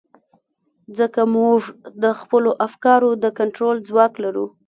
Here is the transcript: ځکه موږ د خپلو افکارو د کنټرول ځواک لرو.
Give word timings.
ځکه 0.97 1.21
موږ 1.35 1.59
د 2.03 2.05
خپلو 2.19 2.51
افکارو 2.67 3.09
د 3.23 3.25
کنټرول 3.39 3.75
ځواک 3.89 4.13
لرو. 4.23 4.45